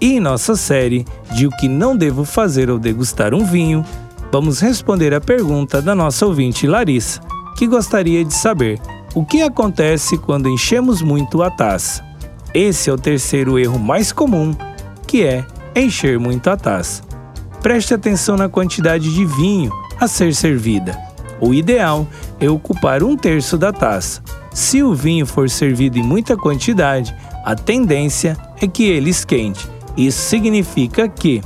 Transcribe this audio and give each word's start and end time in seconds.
E 0.00 0.14
em 0.14 0.20
nossa 0.20 0.56
série 0.56 1.04
de 1.32 1.46
O 1.46 1.50
que 1.50 1.68
não 1.68 1.94
devo 1.94 2.24
fazer 2.24 2.70
ao 2.70 2.78
degustar 2.78 3.34
um 3.34 3.44
vinho, 3.44 3.84
vamos 4.32 4.58
responder 4.60 5.12
a 5.12 5.20
pergunta 5.20 5.82
da 5.82 5.94
nossa 5.94 6.24
ouvinte 6.24 6.66
Larissa, 6.66 7.20
que 7.54 7.66
gostaria 7.66 8.24
de 8.24 8.32
saber 8.32 8.80
o 9.14 9.26
que 9.26 9.42
acontece 9.42 10.16
quando 10.16 10.48
enchemos 10.48 11.02
muito 11.02 11.42
a 11.42 11.50
taça. 11.50 12.02
Esse 12.54 12.88
é 12.88 12.92
o 12.92 12.96
terceiro 12.96 13.58
erro 13.58 13.78
mais 13.78 14.10
comum, 14.10 14.56
que 15.06 15.22
é 15.22 15.44
encher 15.76 16.18
muito 16.18 16.48
a 16.48 16.56
taça. 16.56 17.02
Preste 17.60 17.92
atenção 17.92 18.38
na 18.38 18.48
quantidade 18.48 19.12
de 19.12 19.26
vinho 19.26 19.70
a 20.00 20.08
ser 20.08 20.34
servida. 20.34 20.98
O 21.38 21.52
ideal 21.52 22.08
é 22.40 22.48
ocupar 22.48 23.02
um 23.02 23.16
terço 23.16 23.58
da 23.58 23.70
taça. 23.70 24.22
Se 24.50 24.82
o 24.82 24.94
vinho 24.94 25.26
for 25.26 25.50
servido 25.50 25.98
em 25.98 26.02
muita 26.02 26.38
quantidade, 26.38 27.14
a 27.44 27.54
tendência 27.54 28.36
é 28.60 28.66
que 28.66 28.84
ele 28.84 29.10
esquente 29.10 29.68
isso 29.96 30.20
significa 30.22 31.08
que, 31.08 31.42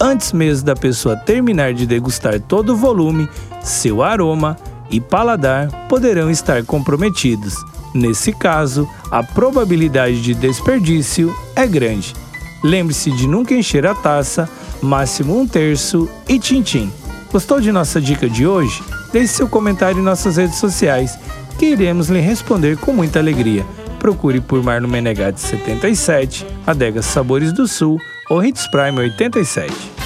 antes 0.00 0.32
mesmo 0.32 0.66
da 0.66 0.74
pessoa 0.74 1.16
terminar 1.16 1.74
de 1.74 1.86
degustar 1.86 2.40
todo 2.40 2.72
o 2.72 2.76
volume, 2.76 3.28
seu 3.62 4.02
aroma 4.02 4.56
e 4.90 5.00
paladar 5.00 5.68
poderão 5.88 6.30
estar 6.30 6.64
comprometidos. 6.64 7.54
Nesse 7.94 8.32
caso, 8.32 8.88
a 9.10 9.22
probabilidade 9.22 10.20
de 10.20 10.34
desperdício 10.34 11.34
é 11.54 11.66
grande. 11.66 12.14
Lembre-se 12.62 13.10
de 13.10 13.26
nunca 13.26 13.54
encher 13.54 13.86
a 13.86 13.94
taça, 13.94 14.48
máximo 14.82 15.38
um 15.38 15.46
terço 15.46 16.08
e 16.28 16.38
tintim. 16.38 16.92
Gostou 17.32 17.60
de 17.60 17.72
nossa 17.72 18.00
dica 18.00 18.28
de 18.28 18.46
hoje? 18.46 18.82
Deixe 19.12 19.34
seu 19.34 19.48
comentário 19.48 20.00
em 20.00 20.04
nossas 20.04 20.36
redes 20.36 20.58
sociais, 20.58 21.18
que 21.58 21.66
iremos 21.66 22.08
lhe 22.08 22.20
responder 22.20 22.76
com 22.76 22.92
muita 22.92 23.18
alegria 23.18 23.64
procure 24.06 24.40
por 24.40 24.62
Marno 24.62 24.86
Menegatti 24.86 25.40
77, 25.40 26.46
Adega 26.64 27.02
Sabores 27.02 27.52
do 27.52 27.66
Sul 27.66 27.98
ou 28.30 28.44
Hits 28.44 28.70
Prime 28.70 29.00
87 29.00 30.05